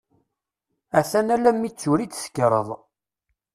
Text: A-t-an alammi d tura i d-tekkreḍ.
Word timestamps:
A-t-an 0.99 1.33
alammi 1.35 1.69
d 1.71 1.75
tura 1.79 2.01
i 2.03 2.07
d-tekkreḍ. 2.07 2.67